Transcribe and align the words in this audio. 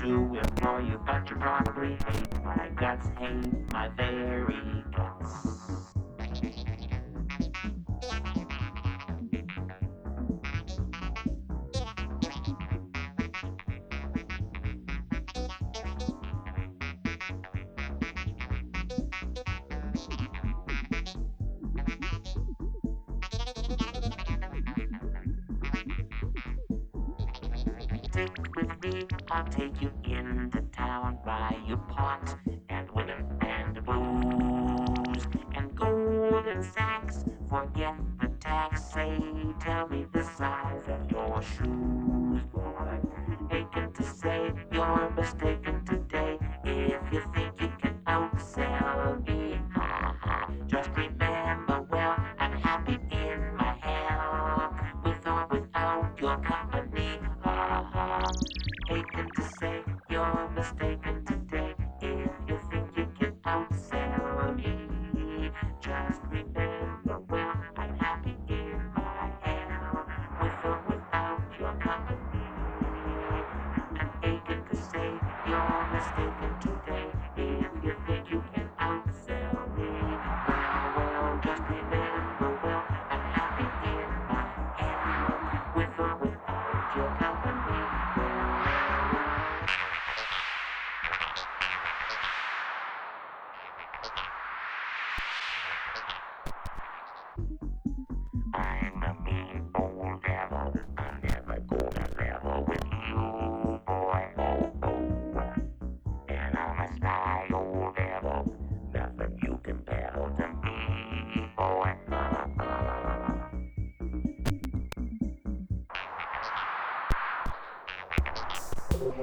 to 0.00 0.34
employ 0.34 0.78
you, 0.78 1.00
but 1.06 1.28
you 1.28 1.36
probably 1.36 1.96
hate 2.08 2.42
my 2.42 2.68
guts, 2.74 3.06
hate 3.18 3.72
my 3.72 3.88
very 3.88 4.84
guts. 4.96 5.89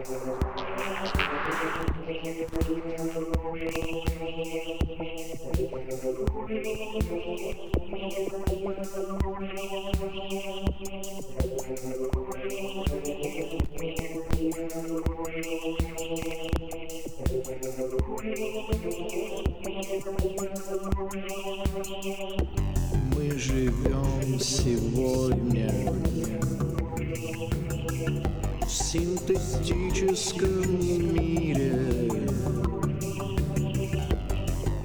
Мы 0.09 0.15
живем 23.37 24.39
сегодня 24.39 25.69
в 28.67 28.69
синтетическом 28.69 30.79
мире. 31.13 32.19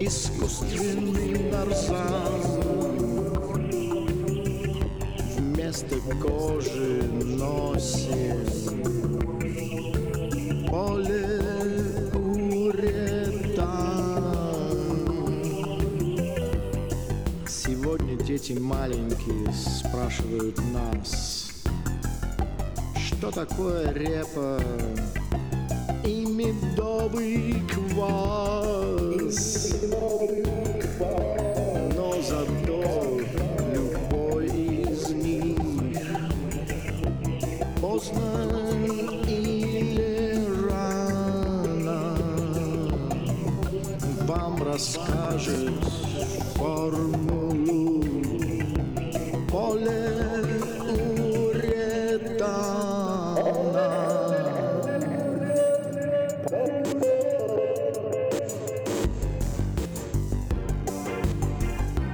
искусственный 0.00 1.50
нарзан 1.50 2.53
Вместо 5.74 5.98
кожи 6.22 7.02
носим 7.24 8.46
полиуретан 10.70 11.34
Сегодня 17.48 18.14
дети 18.22 18.52
маленькие 18.52 19.52
спрашивают 19.52 20.60
нас 20.72 21.50
Что 22.96 23.32
такое 23.32 23.92
репа? 23.92 24.60
И 26.04 26.24
медовый 26.24 27.60
квас. 27.68 29.74
Но 29.90 30.28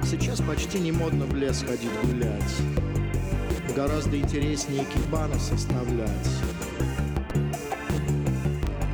Сейчас 0.03 0.39
почти 0.41 0.79
не 0.79 0.91
модно 0.93 1.25
в 1.25 1.35
лес 1.35 1.63
ходить 1.63 1.89
гулять. 2.03 2.30
Гораздо 3.81 4.15
интереснее 4.15 4.85
кибаны 4.85 5.39
составлять. 5.39 6.29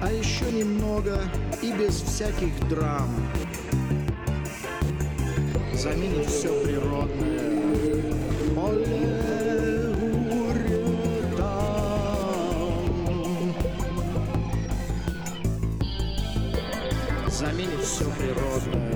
А 0.01 0.09
еще 0.09 0.49
немного 0.49 1.19
и 1.61 1.73
без 1.73 1.95
всяких 1.95 2.57
драм. 2.69 3.09
Заменить 5.73 6.27
все 6.27 6.47
природное. 6.63 8.01
Заменить 17.27 17.81
все 17.81 18.05
природное. 18.17 18.86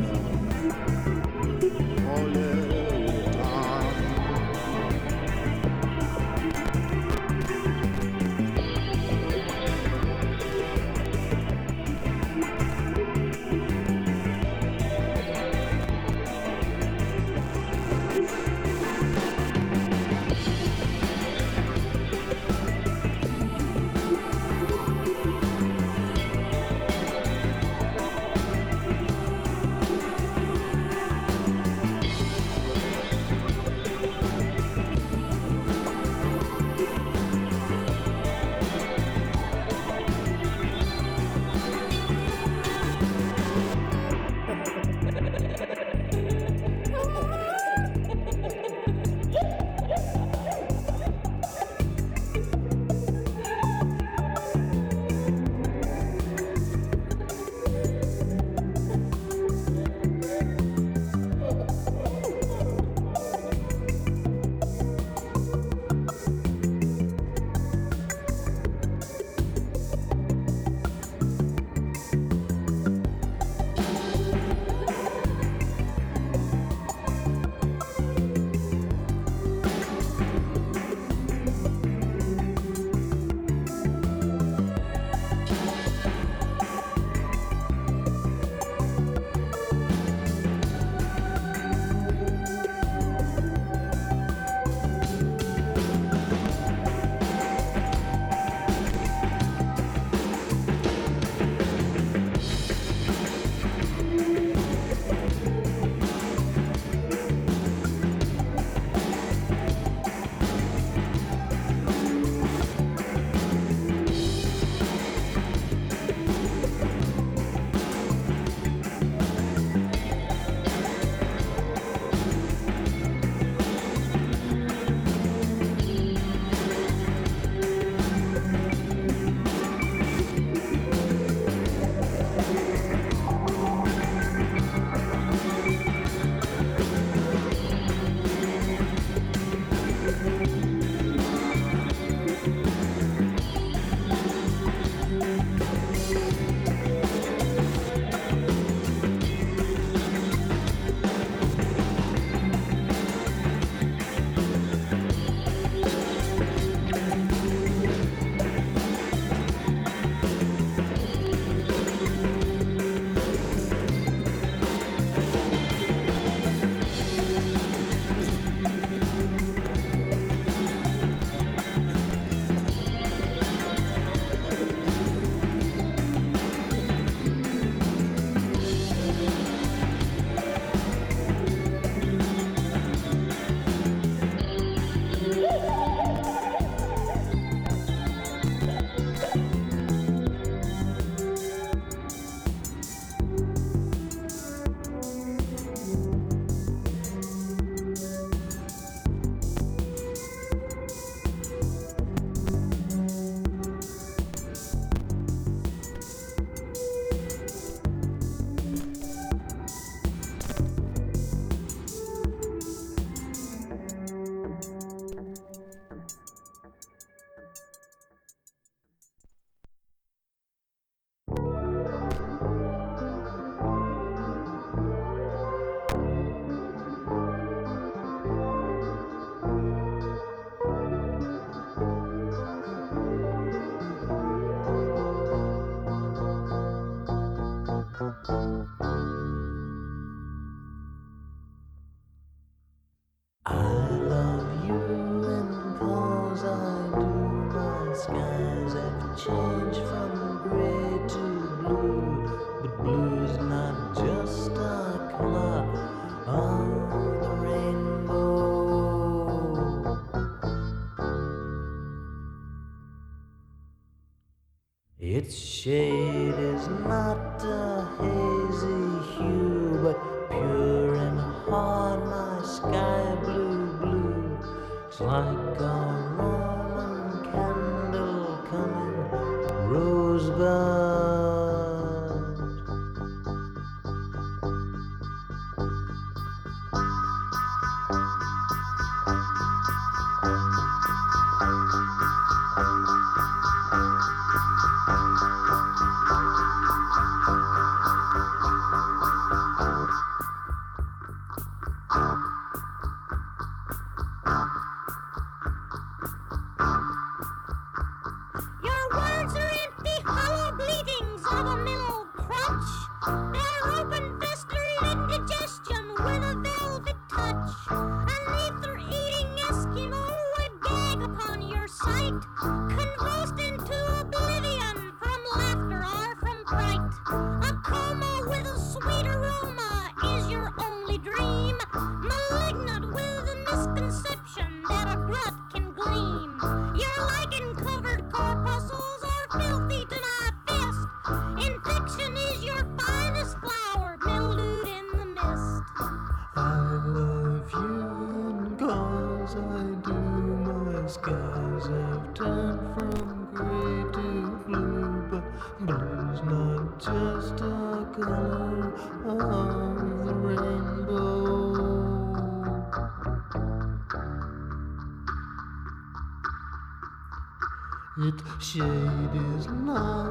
Shade 368.51 369.15
is 369.37 369.47
not 369.47 370.10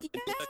yeah. 0.00 0.49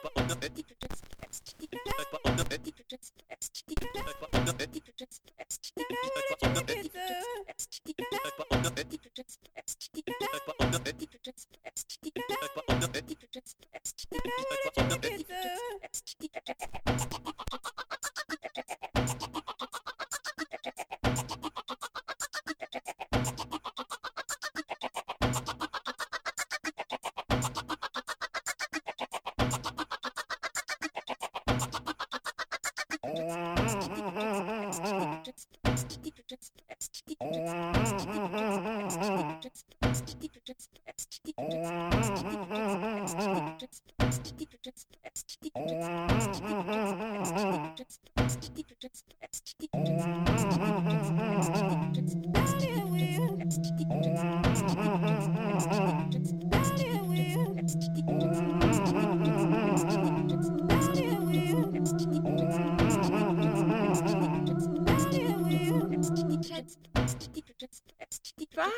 Dwa. 68.61 68.71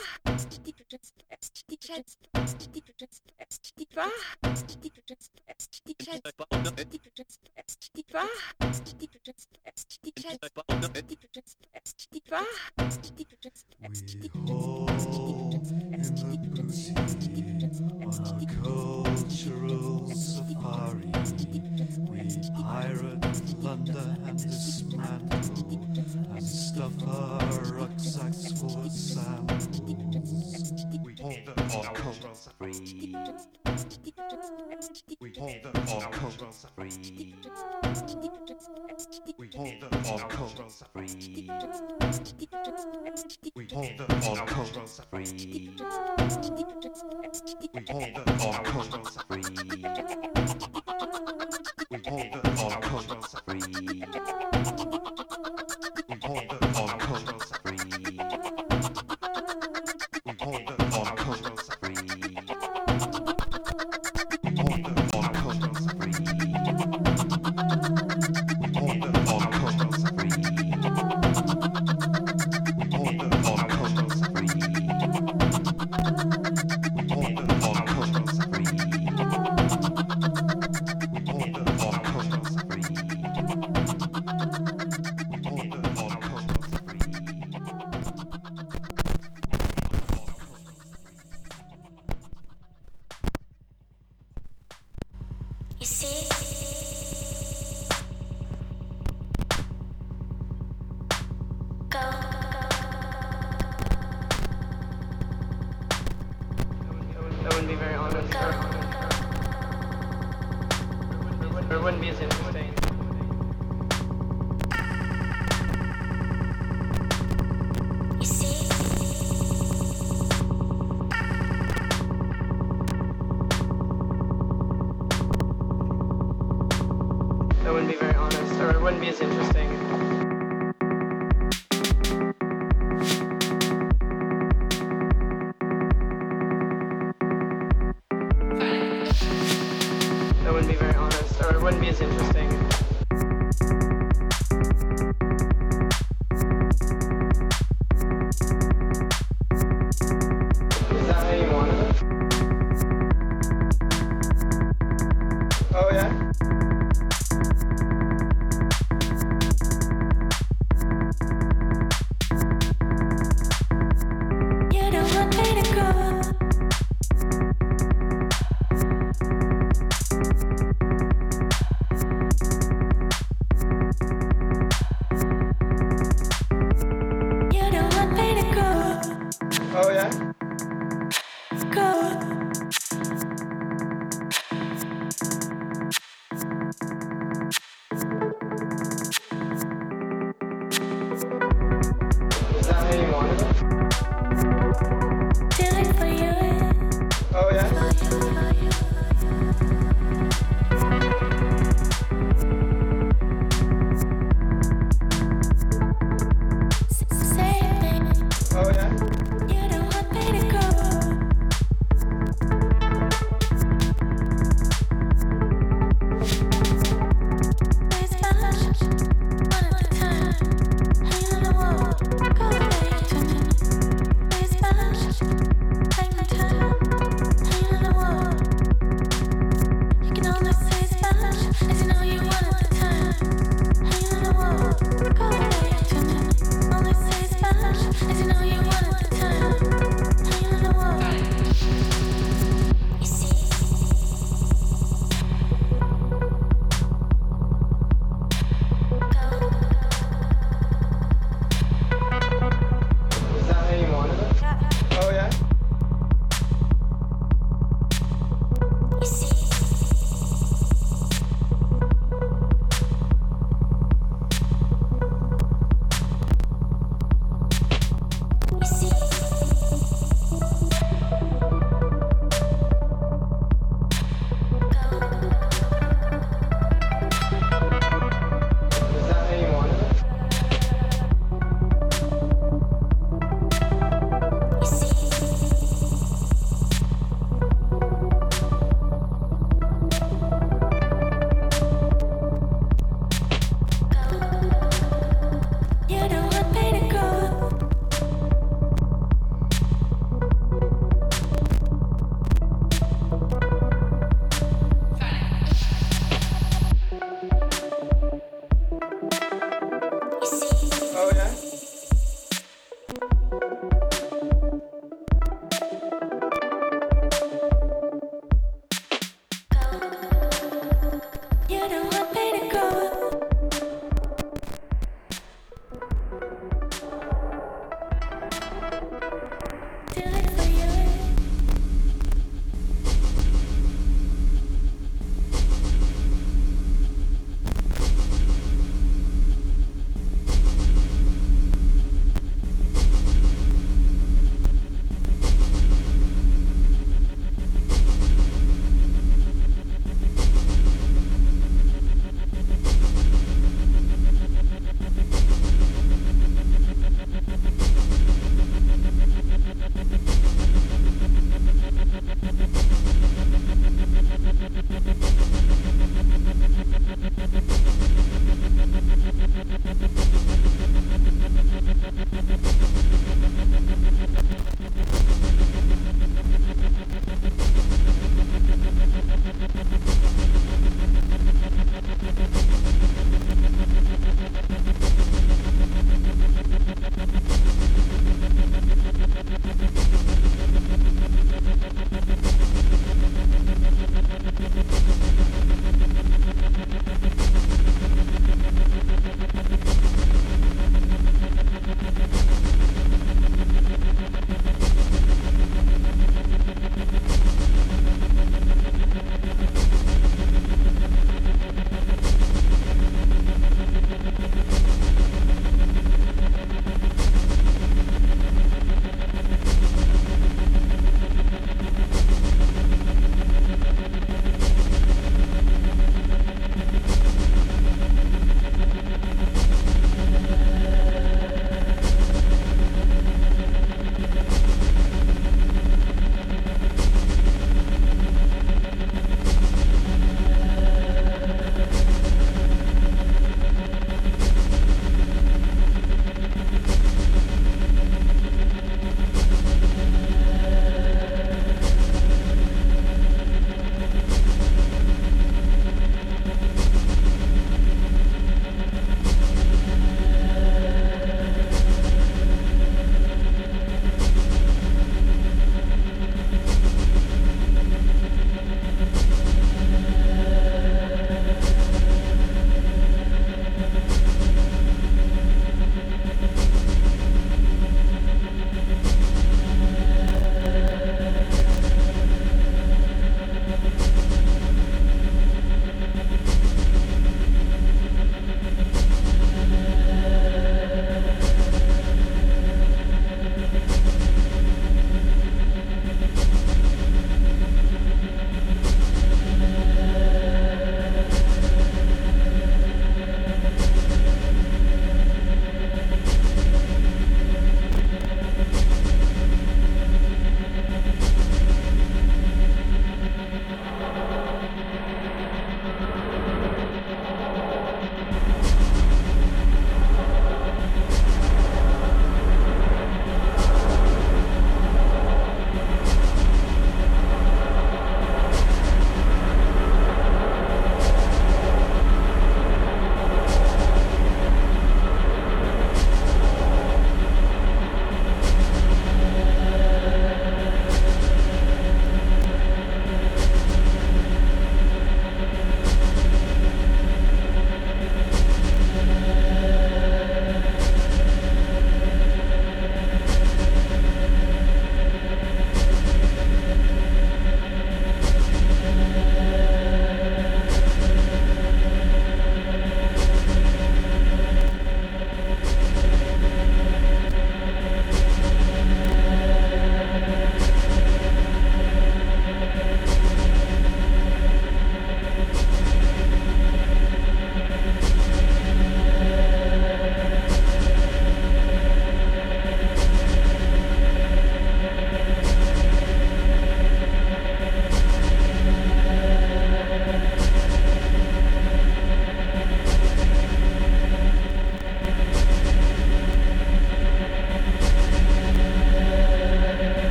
Dwa. 3.93 4.42
Bah! 8.13 8.29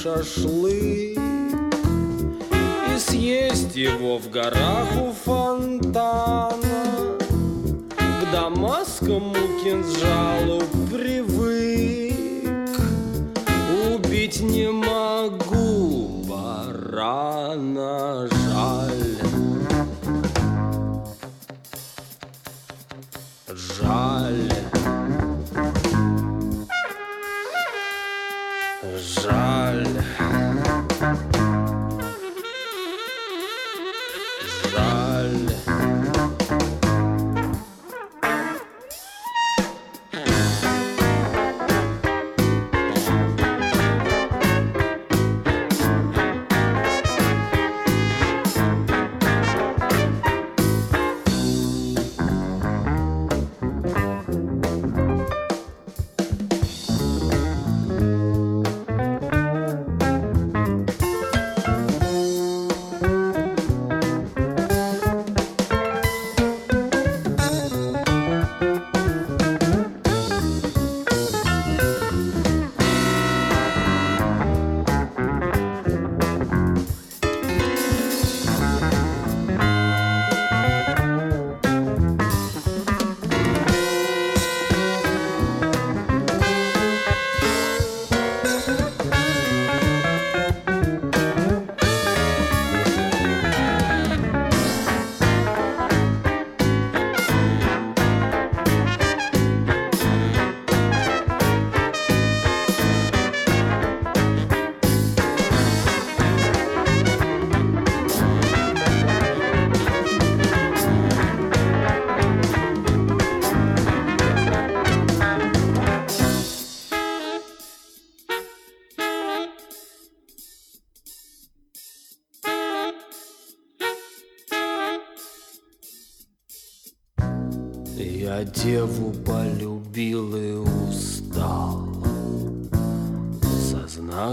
шашлык 0.00 0.79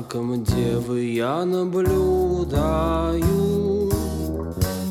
Знаком 0.09 0.42
девы 0.42 1.05
я 1.05 1.44
наблюдаю. 1.44 3.25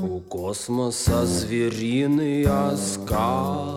У 0.03 0.19
космоса 0.21 1.25
звериный 1.25 2.43
оскал 2.43 3.76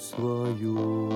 свою. 0.00 1.10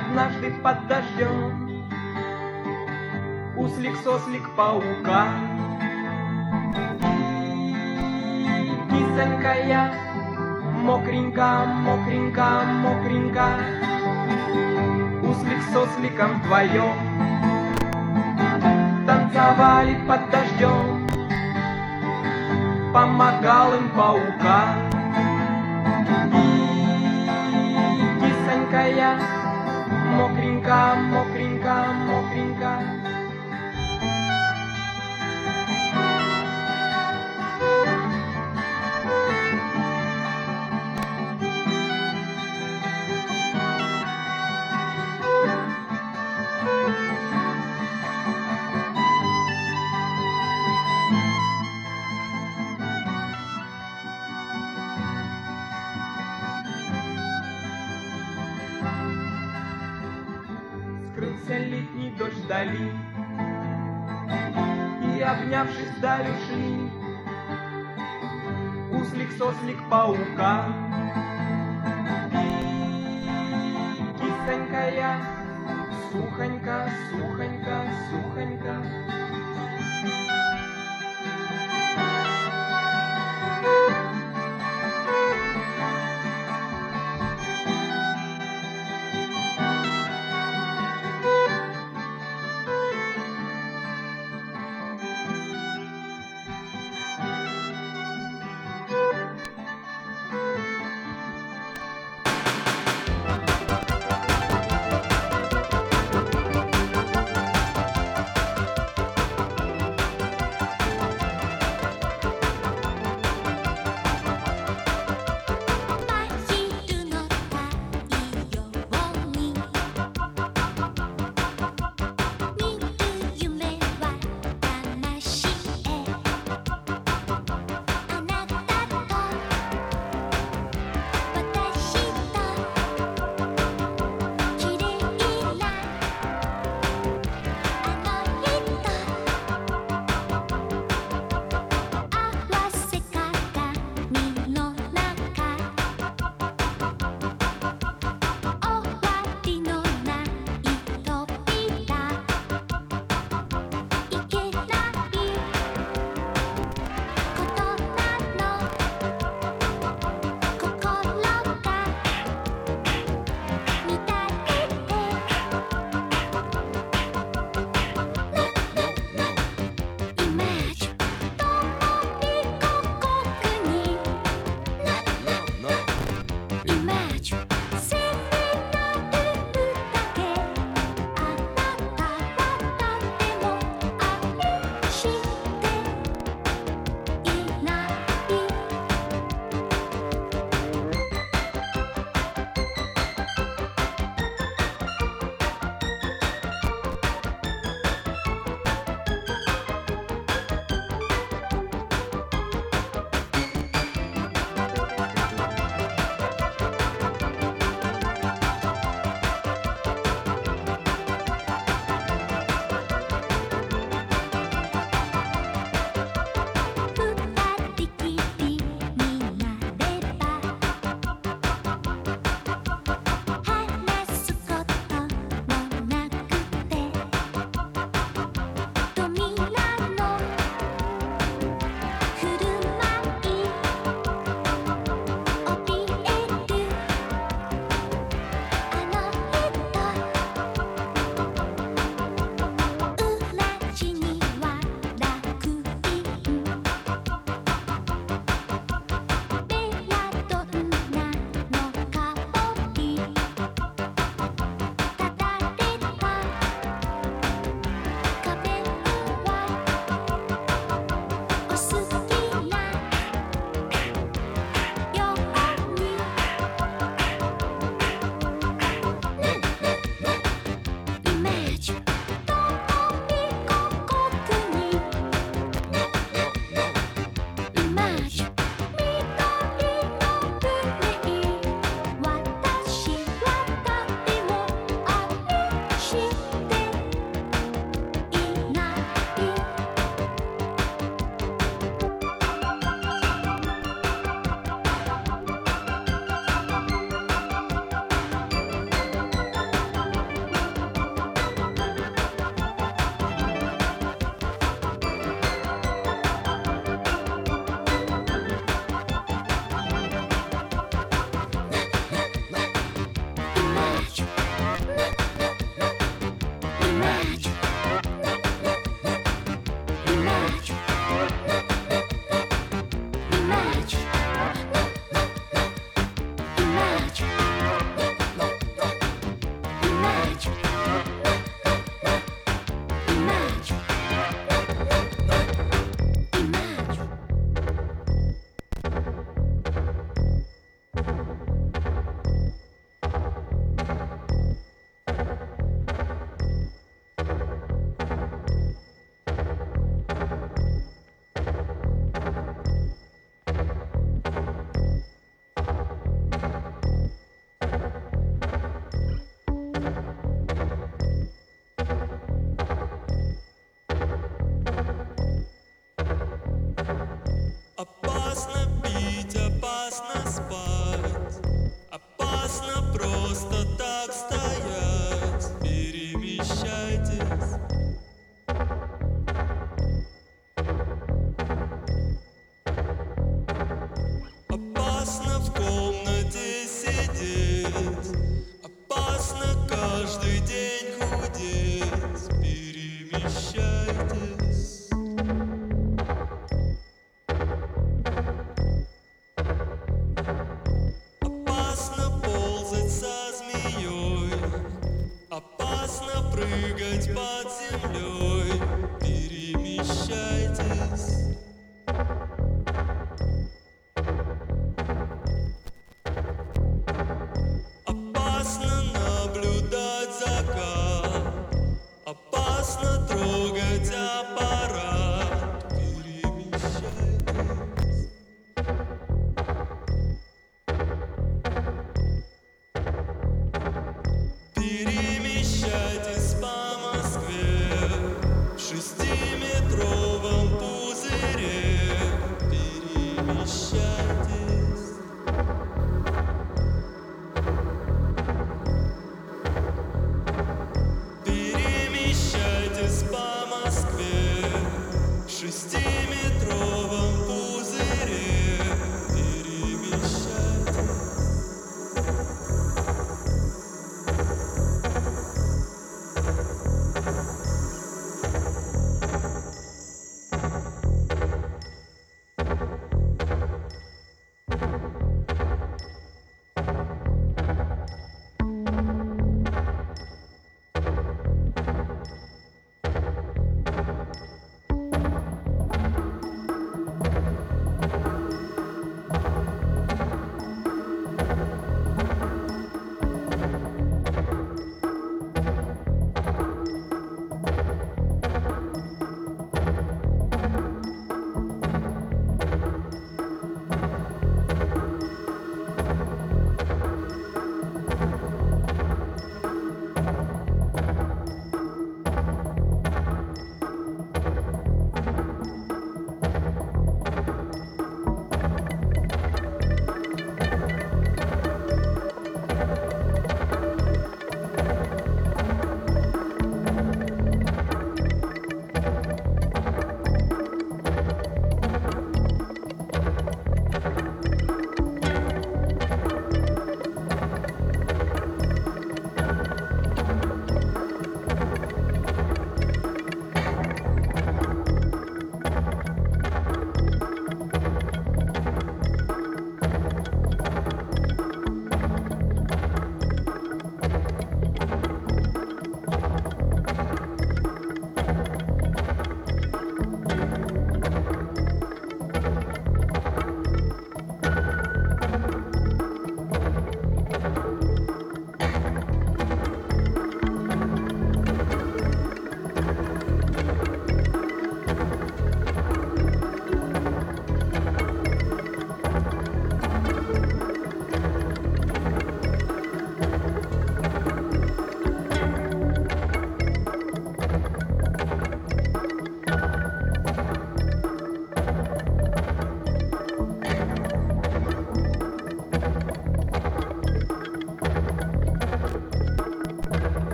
однажды 0.00 0.50
под 0.62 0.86
дождем. 0.86 1.70
Услик, 3.56 3.96
сослик, 4.02 4.48
паука. 4.56 5.28
Писанька 8.90 9.54
я, 9.66 9.94
мокренька, 10.82 11.66
мокренька, 11.66 12.62
мокренька. 12.82 13.48
Услик 15.22 15.62
сосликом 15.72 16.40
вдвоем 16.40 16.96
Танцевали 19.06 19.94
под 20.08 20.30
дождем 20.30 21.06
Помогал 22.92 23.74
им 23.74 23.90
паука 23.90 24.74
Писанька 28.20 28.88
я, 28.88 29.39
mocrinca, 30.20 30.94
mocrinca, 31.12 31.74
mocrinca. 32.06 32.99
суслик 69.60 69.78
паука. 69.90 70.64
Кисонька 74.18 74.90
я, 74.90 75.20
сухонька, 76.10 76.88
сухонька, 77.10 77.76
сухонька. 78.10 79.09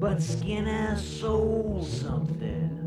But 0.00 0.22
Skinny 0.22 0.96
sold 0.96 1.86
something 1.86 2.79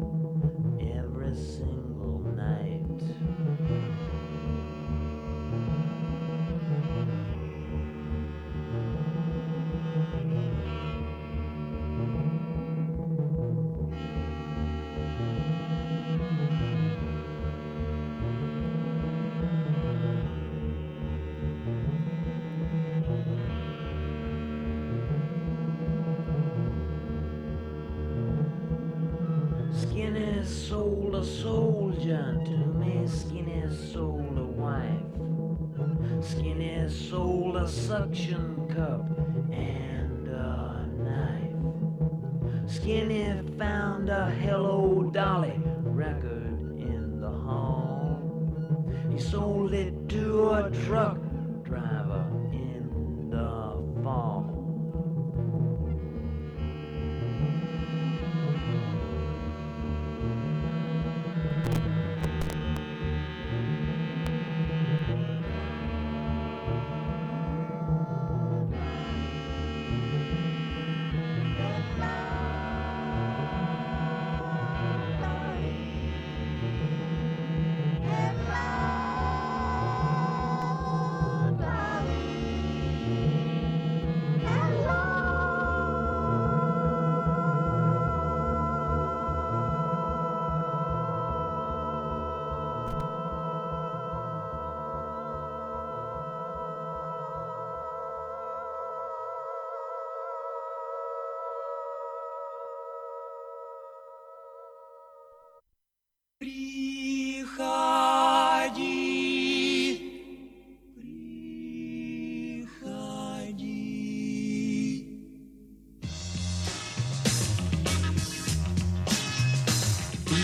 only 49.34 49.92
do 50.08 50.52
a 50.52 50.70
drug 50.70 51.23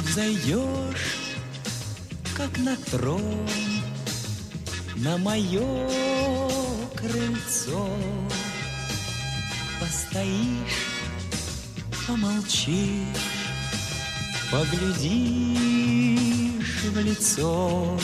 Ты 0.09 0.13
взойдешь, 0.13 1.35
как 2.35 2.57
на 2.57 2.75
трон, 2.75 3.47
на 4.95 5.17
мое 5.17 5.87
крыльцо. 6.95 7.87
Постоишь, 9.79 10.87
помолчишь, 12.07 13.05
поглядишь 14.51 15.59
в 16.85 16.99
лицо. 16.99 17.99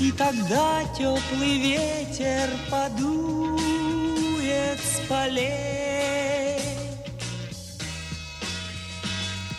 И 0.00 0.12
тогда 0.12 0.84
теплый 0.96 1.60
ветер 1.60 2.50
подует 2.70 3.60
с 4.80 5.00
полей. 5.08 5.83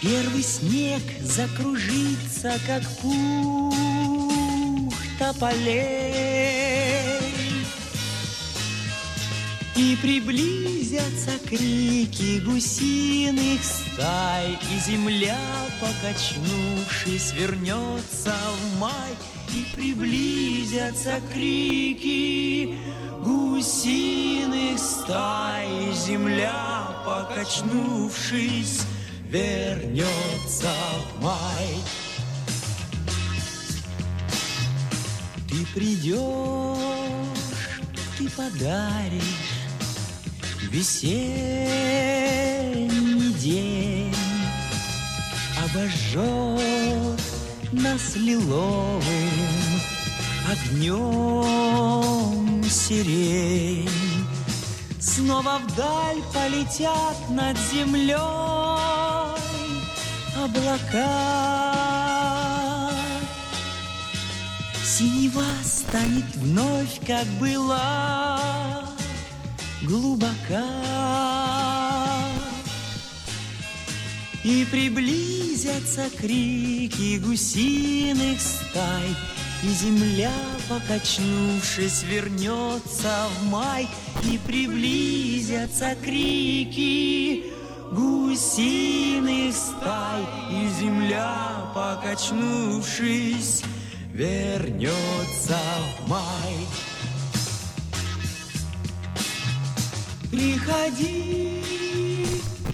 Первый 0.06 0.44
снег 0.44 1.02
закружится, 1.20 2.60
как 2.68 2.84
пух 3.02 3.74
тополей. 5.18 6.46
И 9.76 9.98
приблизятся 10.04 11.40
крики 11.50 12.40
гусиных 12.46 13.64
стай, 13.64 14.60
И 14.76 14.80
земля, 14.88 15.40
покачнувшись, 15.82 17.34
вернется 17.34 18.36
в 18.60 18.80
май. 18.80 19.16
И 19.56 19.66
приблизятся 19.76 21.20
крики 21.34 22.78
гусиных 23.24 24.78
стай, 24.78 25.68
И 25.90 25.94
земля, 25.94 26.92
покачнувшись, 27.04 28.82
вернется 29.36 30.72
в 31.18 31.24
май. 31.24 31.68
Ты 35.50 35.66
придешь, 35.74 36.78
ты 38.18 38.30
подаришь 38.30 39.24
весенний 40.72 41.34
день, 43.34 44.16
обожжет 45.64 47.20
нас 47.74 48.16
лиловым 48.16 49.04
огнем 50.50 52.64
сирень. 52.70 53.90
Снова 55.00 55.60
вдаль 55.68 56.22
полетят 56.34 57.18
над 57.30 57.58
землей 57.72 59.05
облака. 60.56 61.42
Синева 64.84 65.46
станет 65.64 66.36
вновь, 66.36 67.06
как 67.06 67.26
была, 67.40 68.84
глубока. 69.84 70.66
И 74.44 74.66
приблизятся 74.70 76.06
крики 76.16 77.18
гусиных 77.18 78.40
стай, 78.40 79.16
И 79.64 79.68
земля, 79.70 80.32
покачнувшись, 80.70 82.04
вернется 82.04 83.28
в 83.40 83.46
май, 83.50 83.88
И 84.24 84.38
приблизятся 84.38 85.96
крики 86.04 87.56
гусиных 87.96 89.56
стай, 89.56 90.22
И 90.52 90.68
земля, 90.80 91.36
покачнувшись, 91.74 93.64
вернется 94.14 95.58
в 95.98 96.10
май. 96.10 96.68
Приходи, 100.30 101.62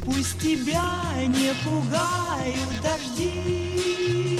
пусть 0.03 0.39
тебя 0.39 0.89
не 1.27 1.53
пугают 1.63 2.71
дожди. 2.81 4.39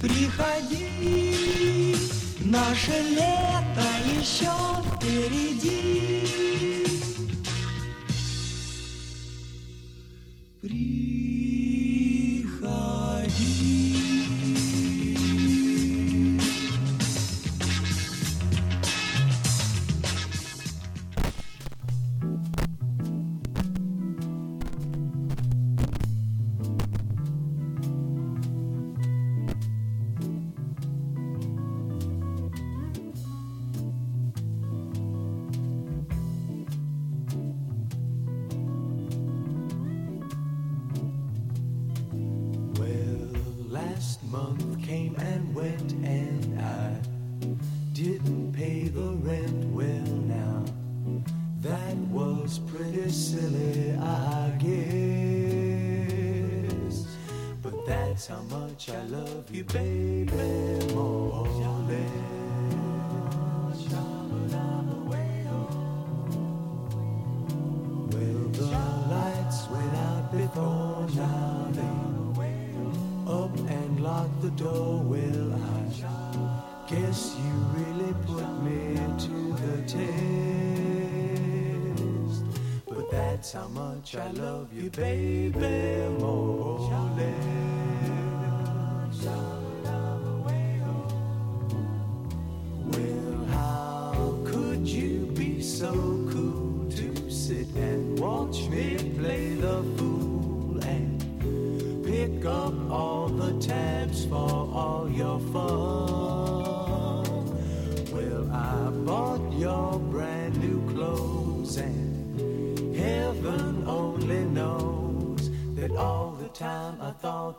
Приходи, 0.00 1.96
наше 2.40 2.92
лето 3.16 3.88
еще 4.20 4.52
впереди. 4.94 5.88
Приходи. 10.68 11.08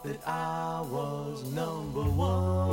that 0.04 0.26
I 0.26 0.82
was 0.90 1.44
number 1.52 2.04
one. 2.04 2.70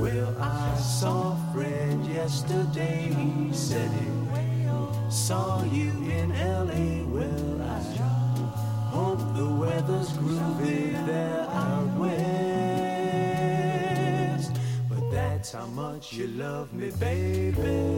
Well, 0.00 0.36
I 0.40 0.74
saw 0.76 1.32
a 1.32 1.52
friend 1.52 2.06
yesterday, 2.06 3.12
he 3.14 3.52
said 3.52 3.90
it. 3.90 5.12
Saw 5.12 5.62
you 5.64 5.90
in 5.90 6.30
LA, 6.30 7.04
well, 7.12 7.62
I 7.62 7.80
hope 8.90 9.20
the 9.36 9.46
weather's 9.46 10.10
groovy 10.12 10.92
there 11.06 11.46
out 11.50 11.94
west. 11.98 12.18
But 14.88 15.10
that's 15.10 15.52
how 15.52 15.66
much 15.66 16.14
you 16.14 16.28
love 16.28 16.72
me, 16.72 16.90
baby. 16.98 17.97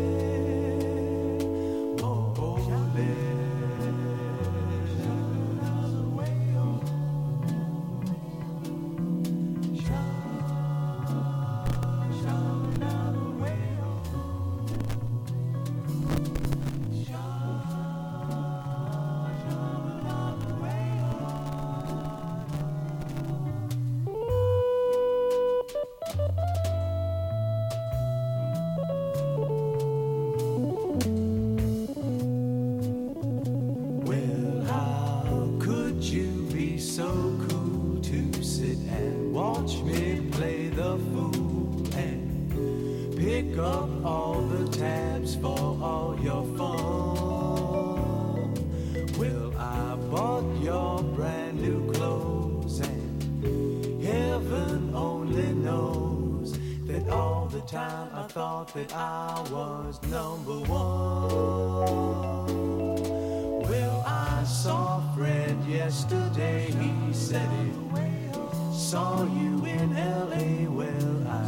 saw 68.90 69.22
you 69.22 69.64
in 69.66 69.94
LA. 69.94 70.68
Well, 70.68 71.28
I 71.28 71.44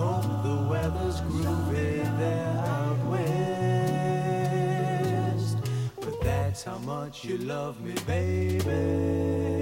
hope 0.00 0.42
the 0.42 0.56
weather's 0.70 1.20
groovy 1.20 1.94
there 2.18 2.56
out 2.68 2.98
west. 3.10 3.92
But 6.00 6.16
that's 6.22 6.62
how 6.64 6.78
much 6.78 7.22
you 7.26 7.36
love 7.36 7.82
me, 7.82 7.92
baby. 8.06 9.61